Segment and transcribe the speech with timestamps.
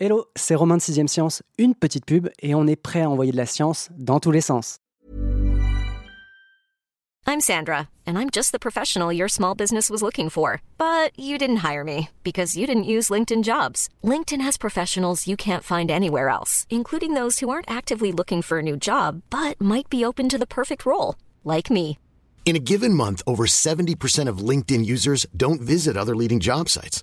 [0.00, 3.32] Hello, c'est Romain de 6ème Science, une petite pub et on est prêt à envoyer
[3.32, 4.76] de la science dans tous les sens.
[7.26, 10.62] I'm Sandra, and I'm just the professional your small business was looking for.
[10.78, 13.88] But you didn't hire me because you didn't use LinkedIn jobs.
[14.04, 18.60] LinkedIn has professionals you can't find anywhere else, including those who aren't actively looking for
[18.60, 21.98] a new job but might be open to the perfect role, like me.
[22.46, 27.02] In a given month, over 70% of LinkedIn users don't visit other leading job sites.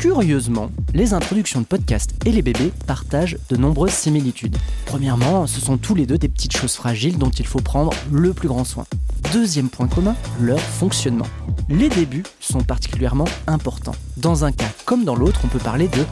[0.00, 4.56] Curieusement, les introductions de podcasts et les bébés partagent de nombreuses similitudes.
[4.86, 8.32] Premièrement, ce sont tous les deux des petites choses fragiles dont il faut prendre le
[8.32, 8.86] plus grand soin.
[9.34, 11.26] Deuxième point commun, leur fonctionnement.
[11.68, 13.94] Les débuts sont particulièrement importants.
[14.16, 16.06] Dans un cas comme dans l'autre, on peut parler de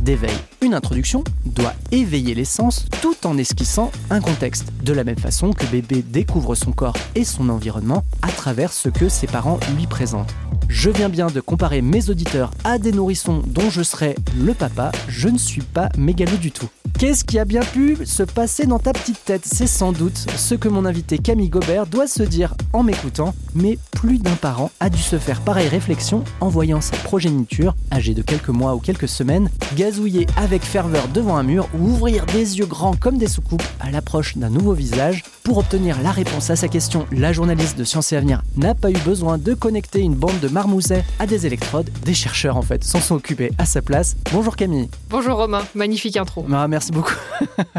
[0.00, 0.34] d'éveil.
[0.60, 5.52] Une introduction doit éveiller les sens tout en esquissant un contexte, de la même façon
[5.52, 9.86] que bébé découvre son corps et son environnement à travers ce que ses parents lui
[9.86, 10.34] présentent.
[10.68, 14.90] Je viens bien de comparer mes auditeurs à des nourrissons dont je serai le papa,
[15.08, 16.68] je ne suis pas mégalo du tout.
[17.02, 19.42] Qu'est-ce qui a bien pu se passer dans ta petite tête?
[19.44, 23.76] C'est sans doute ce que mon invité Camille Gobert doit se dire en m'écoutant, mais
[23.90, 28.22] plus d'un parent a dû se faire pareille réflexion en voyant sa progéniture, âgée de
[28.22, 32.66] quelques mois ou quelques semaines, gazouiller avec ferveur devant un mur ou ouvrir des yeux
[32.66, 35.24] grands comme des soucoupes à l'approche d'un nouveau visage.
[35.44, 38.90] Pour obtenir la réponse à sa question, la journaliste de Science et Avenir n'a pas
[38.90, 41.90] eu besoin de connecter une bande de marmousets à des électrodes.
[42.04, 44.14] Des chercheurs en fait s'en sont occupés à sa place.
[44.32, 44.88] Bonjour Camille.
[45.10, 46.46] Bonjour Romain, magnifique intro.
[46.52, 47.16] Ah, merci beaucoup.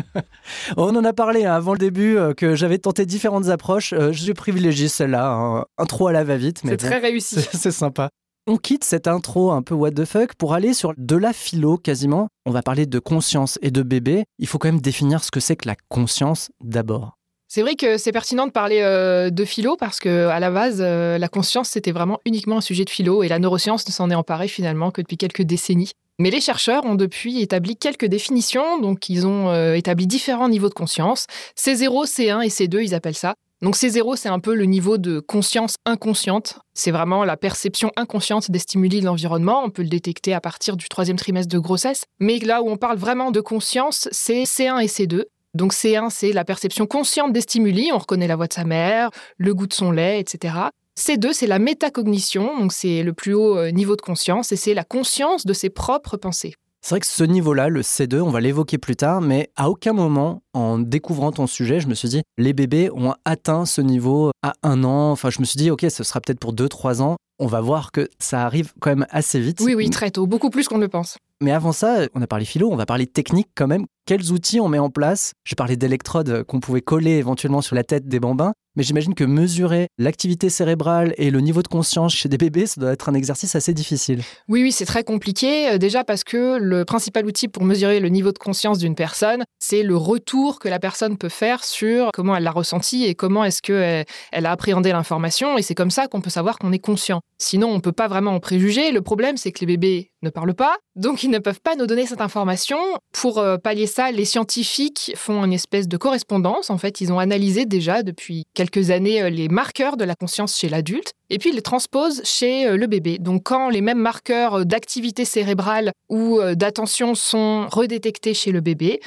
[0.77, 3.93] On en a parlé hein, avant le début euh, que j'avais tenté différentes approches.
[3.93, 5.65] Euh, je privilégie celle-là, hein.
[5.77, 6.65] intro à la va-vite.
[6.65, 7.37] mais C'est bon, très réussi.
[7.53, 8.09] c'est sympa.
[8.45, 11.77] On quitte cette intro un peu what the fuck pour aller sur de la philo
[11.77, 12.27] quasiment.
[12.45, 14.25] On va parler de conscience et de bébé.
[14.37, 17.15] Il faut quand même définir ce que c'est que la conscience d'abord.
[17.55, 20.79] C'est vrai que c'est pertinent de parler euh, de philo parce que à la base,
[20.81, 24.09] euh, la conscience c'était vraiment uniquement un sujet de philo et la neuroscience ne s'en
[24.09, 25.91] est emparée finalement que depuis quelques décennies.
[26.17, 30.69] Mais les chercheurs ont depuis établi quelques définitions, donc ils ont euh, établi différents niveaux
[30.69, 31.27] de conscience.
[31.55, 33.35] C0, C1 et C2, ils appellent ça.
[33.61, 36.57] Donc C0, c'est un peu le niveau de conscience inconsciente.
[36.73, 39.61] C'est vraiment la perception inconsciente des stimuli de l'environnement.
[39.63, 42.05] On peut le détecter à partir du troisième trimestre de grossesse.
[42.19, 45.25] Mais là où on parle vraiment de conscience, c'est C1 et C2.
[45.55, 47.91] Donc C1, c'est la perception consciente des stimuli.
[47.93, 50.55] On reconnaît la voix de sa mère, le goût de son lait, etc.
[50.99, 52.59] C2, c'est la métacognition.
[52.59, 55.69] Donc c'est le plus haut euh, niveau de conscience et c'est la conscience de ses
[55.69, 56.55] propres pensées.
[56.81, 59.93] C'est vrai que ce niveau-là, le C2, on va l'évoquer plus tard, mais à aucun
[59.93, 64.31] moment, en découvrant ton sujet, je me suis dit, les bébés ont atteint ce niveau
[64.41, 65.11] à un an.
[65.11, 67.15] Enfin, je me suis dit, ok, ce sera peut-être pour deux, trois ans.
[67.39, 69.61] On va voir que ça arrive quand même assez vite.
[69.61, 71.17] Oui, oui, très tôt, beaucoup plus qu'on ne le pense.
[71.41, 73.85] Mais avant ça, on a parlé philo, on va parler technique quand même.
[74.05, 77.85] Quels outils on met en place J'ai parlé d'électrodes qu'on pouvait coller éventuellement sur la
[77.85, 82.27] tête des bambins, mais j'imagine que mesurer l'activité cérébrale et le niveau de conscience chez
[82.27, 84.21] des bébés, ça doit être un exercice assez difficile.
[84.49, 85.69] Oui, oui, c'est très compliqué.
[85.69, 89.43] euh, Déjà parce que le principal outil pour mesurer le niveau de conscience d'une personne,
[89.59, 93.45] c'est le retour que la personne peut faire sur comment elle l'a ressenti et comment
[93.45, 94.03] est-ce qu'elle
[94.33, 95.57] elle a appréhendé l'information.
[95.57, 97.21] Et c'est comme ça qu'on peut savoir qu'on est conscient.
[97.37, 98.91] Sinon, on ne peut pas vraiment en préjuger.
[98.91, 101.85] Le problème, c'est que les bébés ne parlent pas, donc ils ne peuvent pas nous
[101.85, 102.77] donner cette information.
[103.13, 106.71] Pour euh, pallier ça, les scientifiques font une espèce de correspondance.
[106.71, 110.57] En fait, ils ont analysé déjà depuis quelques années euh, les marqueurs de la conscience
[110.57, 113.19] chez l'adulte et puis ils les transposent chez euh, le bébé.
[113.19, 118.99] Donc quand les mêmes marqueurs euh, d'activité cérébrale ou d'attention sont redétectés chez le bébé,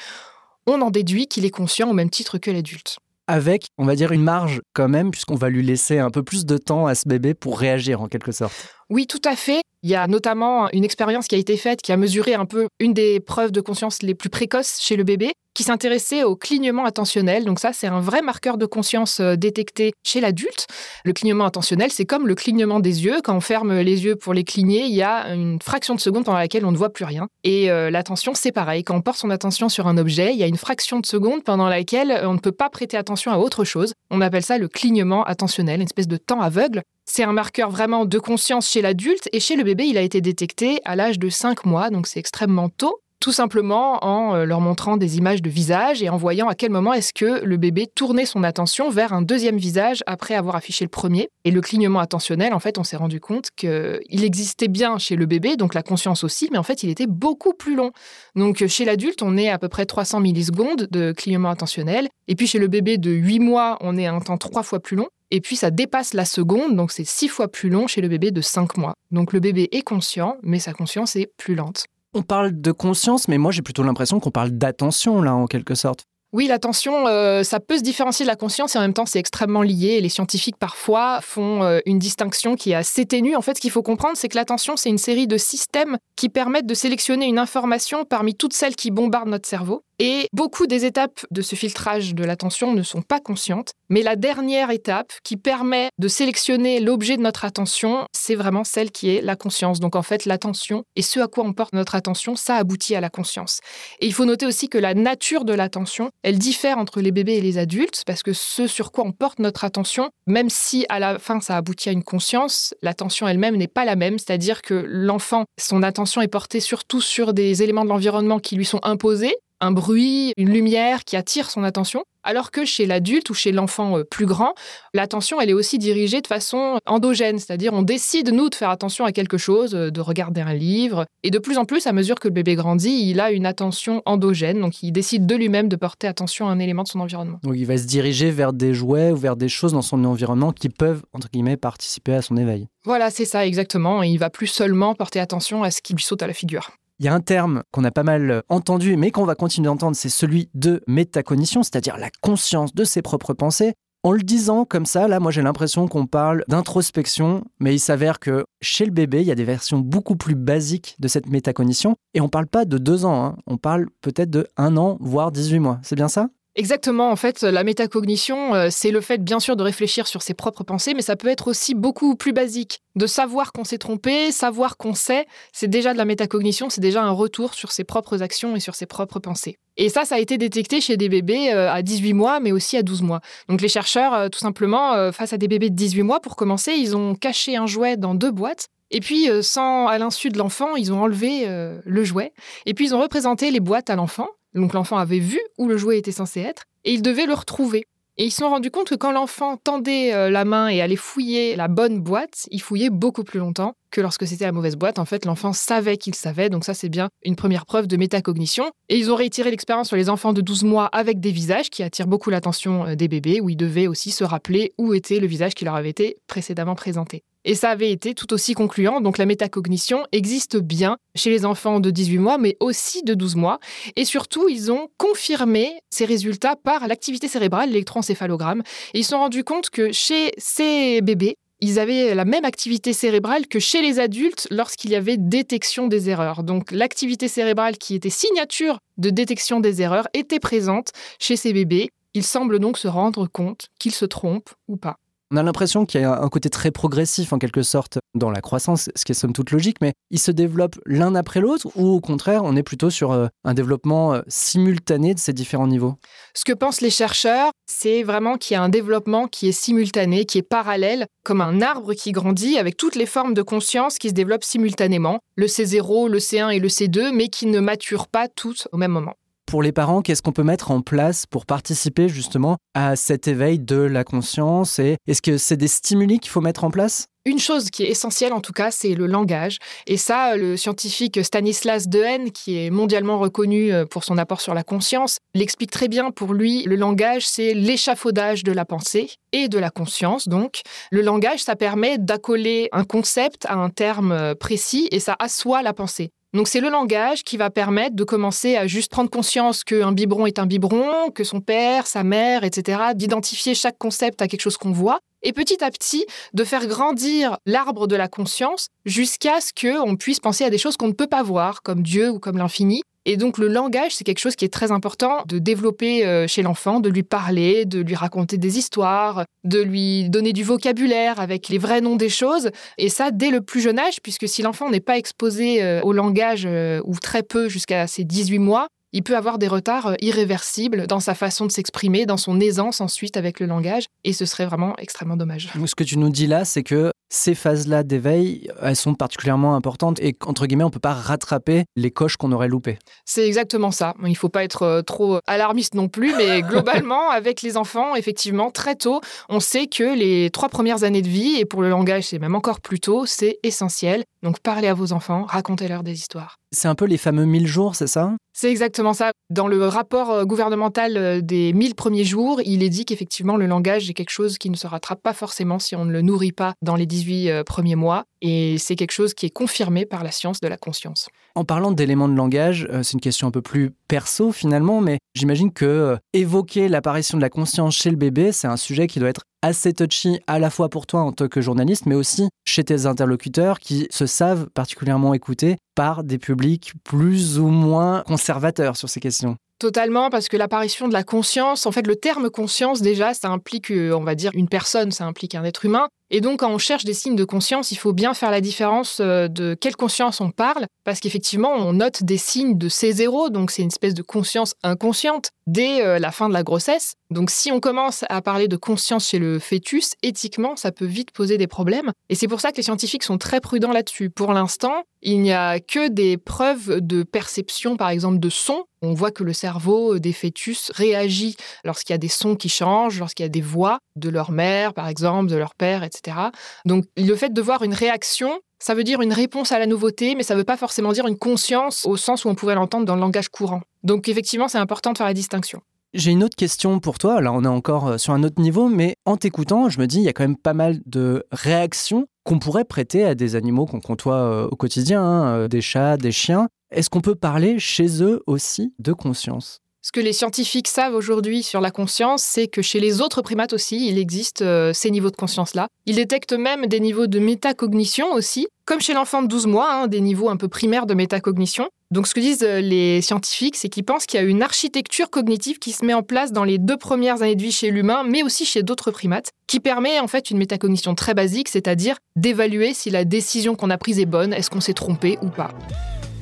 [0.67, 2.99] on en déduit qu'il est conscient au même titre que l'adulte.
[3.27, 6.47] Avec, on va dire, une marge quand même, puisqu'on va lui laisser un peu plus
[6.47, 8.55] de temps à ce bébé pour réagir en quelque sorte.
[8.89, 9.63] Oui, tout à fait.
[9.83, 12.67] Il y a notamment une expérience qui a été faite qui a mesuré un peu
[12.81, 16.85] une des preuves de conscience les plus précoces chez le bébé, qui s'intéressait au clignement
[16.85, 17.45] attentionnel.
[17.45, 20.67] Donc ça, c'est un vrai marqueur de conscience euh, détecté chez l'adulte.
[21.05, 23.21] Le clignement attentionnel, c'est comme le clignement des yeux.
[23.25, 26.25] Quand on ferme les yeux pour les cligner, il y a une fraction de seconde
[26.25, 27.29] pendant laquelle on ne voit plus rien.
[27.43, 28.85] Et euh, l'attention, c'est pareil.
[28.85, 31.43] Quand on porte son attention sur un objet, il y a une fraction de seconde
[31.43, 33.95] pendant laquelle on ne peut pas prêter attention à autre chose.
[34.11, 36.83] On appelle ça le clignement attentionnel, une espèce de temps aveugle.
[37.09, 40.21] C'est un marqueur vraiment de conscience chez l'adulte et chez le bébé, il a été
[40.21, 43.01] détecté à l'âge de 5 mois, donc c'est extrêmement tôt.
[43.21, 46.71] tout simplement en euh, leur montrant des images de visage et en voyant à quel
[46.71, 50.85] moment est-ce que le bébé tournait son attention vers un deuxième visage après avoir affiché
[50.85, 51.29] le premier.
[51.45, 55.27] Et le clignement attentionnel, en fait, on s'est rendu compte qu'il existait bien chez le
[55.27, 57.93] bébé, donc la conscience aussi, mais en fait, il était beaucoup plus long.
[58.35, 62.09] Donc chez l'adulte, on est à peu près 300 millisecondes de clignement attentionnel.
[62.29, 64.81] Et puis chez le bébé de 8 mois, on est à un temps trois fois
[64.81, 65.09] plus long.
[65.31, 68.31] Et puis ça dépasse la seconde, donc c'est six fois plus long chez le bébé
[68.31, 68.95] de 5 mois.
[69.11, 71.87] Donc le bébé est conscient, mais sa conscience est plus lente.
[72.15, 75.75] On parle de conscience, mais moi j'ai plutôt l'impression qu'on parle d'attention là en quelque
[75.75, 76.05] sorte.
[76.33, 79.19] Oui, l'attention, euh, ça peut se différencier de la conscience et en même temps, c'est
[79.19, 80.01] extrêmement lié.
[80.01, 83.37] les scientifiques, parfois, font euh, une distinction qui est assez ténue.
[83.37, 86.29] En fait, ce qu'il faut comprendre, c'est que l'attention, c'est une série de systèmes qui
[86.29, 89.83] permettent de sélectionner une information parmi toutes celles qui bombardent notre cerveau.
[89.99, 94.15] Et beaucoup des étapes de ce filtrage de l'attention ne sont pas conscientes, mais la
[94.15, 99.23] dernière étape qui permet de sélectionner l'objet de notre attention, c'est vraiment celle qui est
[99.23, 99.81] la conscience.
[99.81, 103.01] Donc en fait, l'attention et ce à quoi on porte notre attention, ça aboutit à
[103.01, 103.61] la conscience.
[104.01, 107.37] Et il faut noter aussi que la nature de l'attention, elle diffère entre les bébés
[107.37, 110.99] et les adultes, parce que ce sur quoi on porte notre attention, même si à
[110.99, 114.75] la fin ça aboutit à une conscience, l'attention elle-même n'est pas la même, c'est-à-dire que
[114.75, 119.35] l'enfant, son attention est portée surtout sur des éléments de l'environnement qui lui sont imposés,
[119.61, 123.99] un bruit, une lumière qui attire son attention, alors que chez l'adulte ou chez l'enfant
[123.99, 124.55] euh, plus grand,
[124.93, 129.05] l'attention, elle est aussi dirigée de façon endogène, c'est-à-dire on décide, nous, de faire attention
[129.05, 132.17] à quelque chose, euh, de regarder un livre, et de plus en plus, à mesure
[132.17, 135.77] que le bébé grandit, il a une attention endogène, donc il décide de lui-même de
[135.77, 137.39] porter attention à un élément de son environnement.
[137.43, 140.53] Donc il va se diriger vers des jouets ou vers des choses dans son environnement
[140.53, 142.67] qui peuvent, entre guillemets, participer à son éveil.
[142.85, 146.03] Voilà, c'est ça, exactement, et il va plus seulement porter attention à ce qui lui
[146.03, 146.73] saute à la figure.
[146.99, 149.97] Il y a un terme qu'on a pas mal entendu, mais qu'on va continuer d'entendre,
[149.97, 153.75] c'est celui de métacognition, c'est-à-dire la conscience de ses propres pensées.
[154.03, 158.19] En le disant comme ça, là, moi j'ai l'impression qu'on parle d'introspection, mais il s'avère
[158.19, 161.97] que chez le bébé, il y a des versions beaucoup plus basiques de cette métacognition,
[162.15, 163.37] et on parle pas de deux ans, hein.
[163.47, 165.81] on parle peut-être de un an, voire 18 mois.
[165.83, 166.29] C'est bien ça?
[166.59, 170.33] Exactement, en fait, la métacognition, euh, c'est le fait bien sûr de réfléchir sur ses
[170.33, 172.81] propres pensées, mais ça peut être aussi beaucoup plus basique.
[172.95, 177.03] De savoir qu'on s'est trompé, savoir qu'on sait, c'est déjà de la métacognition, c'est déjà
[177.03, 179.59] un retour sur ses propres actions et sur ses propres pensées.
[179.77, 182.79] Et ça, ça a été détecté chez des bébés euh, à 18 mois, mais aussi
[182.79, 183.21] à 12 mois.
[183.51, 186.73] Donc les chercheurs, euh, tout simplement, face à des bébés de 18 mois, pour commencer,
[186.73, 188.69] ils ont caché un jouet dans deux boîtes.
[188.91, 191.45] Et puis, sans à l'insu de l'enfant, ils ont enlevé
[191.85, 192.33] le jouet.
[192.67, 194.29] Et puis, ils ont représenté les boîtes à l'enfant.
[194.57, 197.87] Donc l'enfant avait vu où le jouet était censé être et il devait le retrouver.
[198.19, 200.97] Et ils se sont rendus compte que quand l'enfant tendait euh, la main et allait
[200.97, 204.99] fouiller la bonne boîte, il fouillait beaucoup plus longtemps que lorsque c'était la mauvaise boîte.
[204.99, 208.71] En fait, l'enfant savait qu'il savait, donc ça c'est bien une première preuve de métacognition.
[208.89, 211.83] Et ils ont réitéré l'expérience sur les enfants de 12 mois avec des visages qui
[211.83, 215.27] attirent beaucoup l'attention euh, des bébés, où ils devaient aussi se rappeler où était le
[215.27, 217.23] visage qui leur avait été précédemment présenté.
[217.47, 219.01] Et ça avait été tout aussi concluant.
[219.01, 223.37] Donc la métacognition existe bien chez les enfants de 18 mois, mais aussi de 12
[223.37, 223.61] mois.
[223.95, 228.63] Et surtout, ils ont confirmé ces résultats par l'activité cérébrale, l'électroencéphalogramme.
[228.93, 232.93] Et ils se sont rendus compte que chez ces bébés, ils avaient la même activité
[232.93, 236.43] cérébrale que chez les adultes lorsqu'il y avait détection des erreurs.
[236.43, 240.91] Donc l'activité cérébrale qui était signature de détection des erreurs était présente
[241.21, 241.91] chez ces bébés.
[242.13, 244.99] Ils semblent donc se rendre compte qu'ils se trompent ou pas.
[245.33, 248.41] On a l'impression qu'il y a un côté très progressif en quelque sorte dans la
[248.41, 251.89] croissance, ce qui est somme toute logique, mais ils se développent l'un après l'autre ou
[251.89, 255.97] au contraire, on est plutôt sur euh, un développement euh, simultané de ces différents niveaux?
[256.33, 260.27] Ce que pensent les chercheurs, c'est vraiment qu'il y a un développement qui est simultané,
[260.27, 264.11] qui est parallèle, comme un arbre qui grandit avec toutes les formes de conscience qui
[264.11, 268.29] se développent simultanément, le C0, le C1 et le C2, mais qui ne maturent pas
[268.29, 269.15] toutes au même moment
[269.47, 273.59] pour les parents, qu'est-ce qu'on peut mettre en place pour participer justement à cet éveil
[273.59, 277.07] de la conscience Et est-ce que c'est des stimuli qu'il faut mettre en place?
[277.25, 279.59] Une chose qui est essentielle en tout cas, c'est le langage.
[279.89, 284.55] Et ça, le scientifique Stanislas Dehaene, qui est mondialement reconnu euh, pour son apport sur
[284.55, 286.13] la conscience, l'explique très bien.
[286.13, 290.29] Pour lui, le langage, c'est l'échafaudage de la pensée et de la conscience.
[290.29, 290.61] Donc,
[290.93, 295.63] le langage, ça permet d'accoler un concept à un terme euh, précis et ça assoit
[295.63, 296.11] la pensée.
[296.37, 300.27] Donc c'est le langage qui va permettre de commencer à juste prendre conscience qu'un biberon
[300.27, 304.59] est un biberon, que son père, sa mère, etc., d'identifier chaque concept à quelque chose
[304.59, 309.53] qu'on voit, et petit à petit de faire grandir l'arbre de la conscience jusqu'à ce
[309.59, 312.37] qu'on puisse penser à des choses qu'on ne peut pas voir, comme Dieu ou comme
[312.37, 316.27] l'infini, et donc le langage, c'est quelque chose qui est très important de développer euh,
[316.27, 321.21] chez l'enfant, de lui parler, de lui raconter des histoires, de lui donner du vocabulaire
[321.21, 322.51] avec les vrais noms des choses.
[322.79, 325.93] Et ça, dès le plus jeune âge, puisque si l'enfant n'est pas exposé euh, au
[325.93, 330.89] langage euh, ou très peu jusqu'à ses 18 mois, il peut avoir des retards irréversibles
[330.89, 334.47] dans sa façon de s'exprimer, dans son aisance ensuite avec le langage, et ce serait
[334.47, 335.49] vraiment extrêmement dommage.
[335.65, 340.01] Ce que tu nous dis là, c'est que ces phases-là d'éveil, elles sont particulièrement importantes
[340.01, 342.79] et qu'entre guillemets, on ne peut pas rattraper les coches qu'on aurait loupées.
[343.05, 343.95] C'est exactement ça.
[344.03, 347.95] Il ne faut pas être euh, trop alarmiste non plus, mais globalement, avec les enfants,
[347.95, 351.69] effectivement, très tôt, on sait que les trois premières années de vie, et pour le
[351.69, 354.05] langage, c'est même encore plus tôt, c'est essentiel.
[354.23, 356.37] Donc parlez à vos enfants, racontez-leur des histoires.
[356.53, 358.13] C'est un peu les fameux 1000 jours, c'est ça?
[358.39, 359.13] C'est exactement ça.
[359.31, 363.47] Dans le rapport euh, gouvernemental euh, des 1000 premiers jours, il est dit qu'effectivement, le
[363.47, 366.33] langage est quelque chose qui ne se rattrape pas forcément si on ne le nourrit
[366.33, 368.05] pas dans les 18 euh, premiers mois.
[368.21, 371.09] Et c'est quelque chose qui est confirmé par la science de la conscience.
[371.35, 375.53] En parlant d'éléments de langage, c'est une question un peu plus perso finalement, mais j'imagine
[375.53, 379.23] que évoquer l'apparition de la conscience chez le bébé, c'est un sujet qui doit être
[379.43, 382.87] assez touchy à la fois pour toi en tant que journaliste, mais aussi chez tes
[382.87, 389.01] interlocuteurs qui se savent particulièrement écoutés par des publics plus ou moins conservateurs sur ces
[389.01, 389.37] questions.
[389.59, 393.71] Totalement, parce que l'apparition de la conscience, en fait, le terme conscience, déjà, ça implique,
[393.71, 395.89] euh, on va dire, une personne, ça implique un être humain.
[396.11, 399.01] Et donc, quand on cherche des signes de conscience, il faut bien faire la différence
[399.01, 403.51] euh, de quelle conscience on parle, parce qu'effectivement, on note des signes de C0, donc
[403.51, 406.95] c'est une espèce de conscience inconsciente, dès euh, la fin de la grossesse.
[407.11, 411.11] Donc, si on commence à parler de conscience chez le fœtus, éthiquement, ça peut vite
[411.11, 411.93] poser des problèmes.
[412.09, 414.11] Et c'est pour ça que les scientifiques sont très prudents là-dessus.
[414.11, 418.65] Pour l'instant, il n'y a que des preuves de perception, par exemple, de son.
[418.83, 422.99] On voit que le cerveau des fœtus réagit lorsqu'il y a des sons qui changent,
[422.99, 426.17] lorsqu'il y a des voix de leur mère, par exemple, de leur père, etc.
[426.65, 430.17] Donc le fait de voir une réaction, ça veut dire une réponse à la nouveauté,
[430.17, 432.85] mais ça ne veut pas forcément dire une conscience au sens où on pourrait l'entendre
[432.85, 433.61] dans le langage courant.
[433.85, 435.63] Donc effectivement, c'est important de faire la distinction.
[435.95, 437.21] J'ai une autre question pour toi.
[437.21, 439.99] Là, on est encore euh, sur un autre niveau, mais en t'écoutant, je me dis,
[439.99, 443.67] il y a quand même pas mal de réactions qu'on pourrait prêter à des animaux
[443.67, 446.49] qu'on côtoie euh, au quotidien, hein, euh, des chats, des chiens.
[446.73, 449.61] Est-ce qu'on peut parler chez eux aussi de conscience?
[449.81, 453.53] Ce que les scientifiques savent aujourd'hui sur la conscience, c'est que chez les autres primates
[453.53, 455.69] aussi, il existe euh, ces niveaux de conscience-là.
[455.87, 459.87] Ils détectent même des niveaux de métacognition aussi, comme chez l'enfant de 12 mois, hein,
[459.87, 461.69] des niveaux un peu primaires de métacognition.
[461.93, 465.09] Donc ce que disent euh, les scientifiques, c'est qu'ils pensent qu'il y a une architecture
[465.09, 468.03] cognitive qui se met en place dans les deux premières années de vie chez l'humain,
[468.03, 472.75] mais aussi chez d'autres primates, qui permet en fait une métacognition très basique, c'est-à-dire d'évaluer
[472.75, 475.51] si la décision qu'on a prise est bonne, est-ce qu'on s'est trompé ou pas.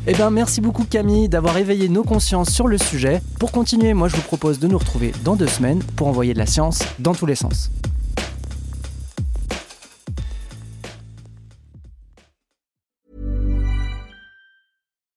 [0.06, 3.22] Eh bien, merci beaucoup Camille d'avoir éveillé nos consciences sur le sujet.
[3.38, 6.38] Pour continuer, moi je vous propose de nous retrouver dans deux semaines pour envoyer de
[6.38, 7.70] la science dans tous les sens.